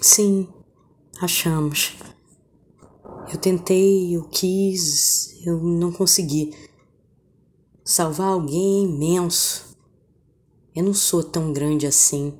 [0.00, 0.48] Sim,
[1.20, 1.96] achamos.
[3.32, 6.54] Eu tentei, eu quis, eu não consegui.
[7.84, 9.76] Salvar alguém é imenso.
[10.74, 12.38] Eu não sou tão grande assim.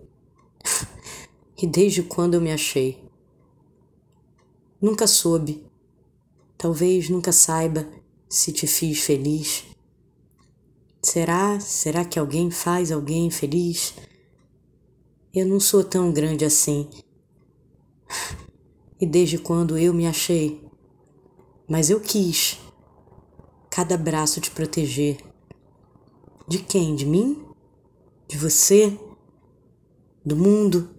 [1.60, 3.04] e desde quando eu me achei?
[4.80, 5.66] Nunca soube.
[6.56, 7.88] Talvez nunca saiba
[8.28, 9.64] se te fiz feliz.
[11.02, 11.58] Será?
[11.58, 13.94] Será que alguém faz alguém feliz?
[15.34, 16.88] Eu não sou tão grande assim.
[19.00, 20.60] E desde quando eu me achei?
[21.68, 22.58] Mas eu quis
[23.70, 25.18] cada braço te proteger.
[26.48, 26.96] De quem?
[26.96, 27.46] De mim?
[28.26, 28.98] De você?
[30.24, 30.90] Do mundo?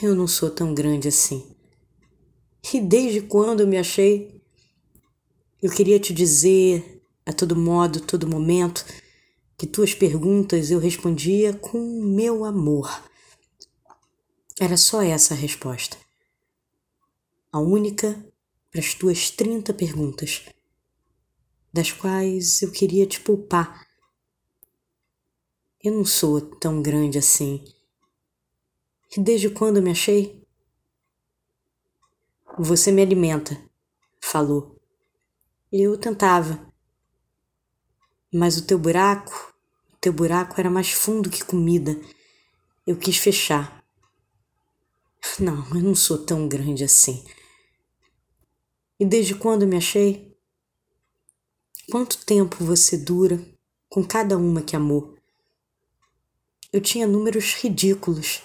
[0.00, 1.52] Eu não sou tão grande assim.
[2.72, 4.40] E desde quando eu me achei?
[5.60, 8.84] Eu queria te dizer a todo modo, todo momento,
[9.56, 13.02] que tuas perguntas eu respondia com meu amor.
[14.60, 15.96] Era só essa a resposta.
[17.52, 18.24] A única
[18.70, 20.46] para as tuas 30 perguntas,
[21.70, 23.86] das quais eu queria te poupar.
[25.84, 27.62] Eu não sou tão grande assim.
[29.14, 30.42] E desde quando me achei?
[32.58, 33.62] Você me alimenta,
[34.18, 34.80] falou.
[35.70, 36.72] Eu tentava,
[38.32, 39.54] mas o teu buraco,
[39.92, 42.00] o teu buraco era mais fundo que comida.
[42.86, 43.84] Eu quis fechar.
[45.38, 47.22] Não, eu não sou tão grande assim.
[48.98, 50.36] E desde quando me achei?
[51.90, 53.44] Quanto tempo você dura
[53.88, 55.14] com cada uma que amou?
[56.72, 58.42] Eu tinha números ridículos,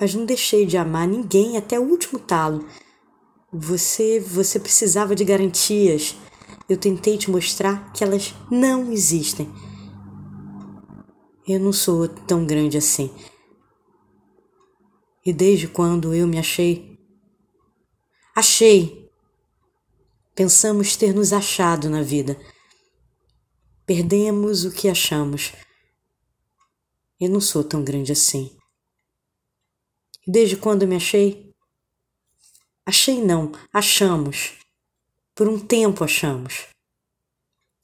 [0.00, 2.66] mas não deixei de amar ninguém até o último talo.
[3.52, 6.16] Você, você precisava de garantias
[6.70, 9.52] eu tentei te mostrar que elas não existem.
[11.46, 13.12] Eu não sou tão grande assim.
[15.26, 16.96] E desde quando eu me achei?
[18.36, 18.99] Achei!
[20.40, 22.34] Pensamos ter nos achado na vida.
[23.84, 25.52] Perdemos o que achamos.
[27.20, 28.56] Eu não sou tão grande assim.
[30.26, 31.52] Desde quando me achei?
[32.86, 34.54] Achei não, achamos.
[35.34, 36.68] Por um tempo achamos.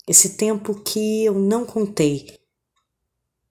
[0.08, 2.40] Esse tempo que eu não contei.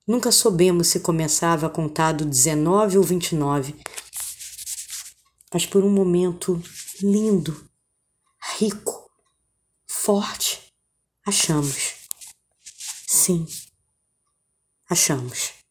[0.08, 3.76] Nunca soubemos se começava a contar do 19 ou 29.
[5.54, 6.60] Mas por um momento
[7.04, 7.70] lindo,
[8.58, 8.95] rico,
[10.06, 10.62] forte,
[11.26, 11.96] achamos.
[13.08, 13.48] Sim,
[14.88, 15.65] achamos.